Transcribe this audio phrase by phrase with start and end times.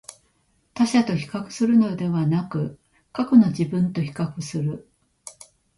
[0.73, 2.79] 他者と比較するのではなく、
[3.13, 4.89] 過去の自分と比較する